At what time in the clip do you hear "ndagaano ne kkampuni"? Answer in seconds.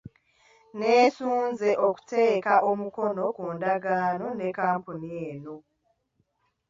3.55-5.09